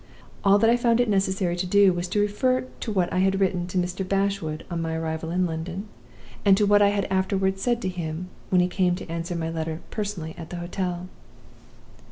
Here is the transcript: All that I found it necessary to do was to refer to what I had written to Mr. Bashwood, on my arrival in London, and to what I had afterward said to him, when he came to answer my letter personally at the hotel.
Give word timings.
All 0.43 0.57
that 0.57 0.69
I 0.71 0.77
found 0.77 0.99
it 0.99 1.07
necessary 1.07 1.55
to 1.55 1.67
do 1.67 1.93
was 1.93 2.07
to 2.07 2.19
refer 2.19 2.65
to 2.79 2.91
what 2.91 3.13
I 3.13 3.19
had 3.19 3.39
written 3.39 3.67
to 3.67 3.77
Mr. 3.77 4.01
Bashwood, 4.03 4.65
on 4.71 4.81
my 4.81 4.95
arrival 4.95 5.29
in 5.29 5.45
London, 5.45 5.87
and 6.43 6.57
to 6.57 6.65
what 6.65 6.81
I 6.81 6.89
had 6.89 7.05
afterward 7.11 7.59
said 7.59 7.83
to 7.83 7.87
him, 7.87 8.27
when 8.49 8.61
he 8.61 8.67
came 8.67 8.95
to 8.95 9.07
answer 9.11 9.35
my 9.35 9.51
letter 9.51 9.81
personally 9.91 10.33
at 10.39 10.49
the 10.49 10.55
hotel. 10.57 11.07